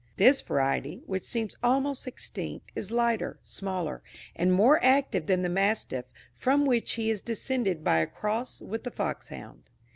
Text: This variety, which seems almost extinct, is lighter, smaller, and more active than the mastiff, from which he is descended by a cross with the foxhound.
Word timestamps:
This 0.17 0.41
variety, 0.41 1.03
which 1.05 1.23
seems 1.25 1.55
almost 1.61 2.07
extinct, 2.07 2.71
is 2.73 2.89
lighter, 2.89 3.39
smaller, 3.43 4.01
and 4.35 4.51
more 4.51 4.83
active 4.83 5.27
than 5.27 5.43
the 5.43 5.47
mastiff, 5.47 6.05
from 6.35 6.65
which 6.65 6.93
he 6.93 7.11
is 7.11 7.21
descended 7.21 7.83
by 7.83 7.99
a 7.99 8.07
cross 8.07 8.61
with 8.61 8.83
the 8.83 8.89
foxhound. 8.89 9.69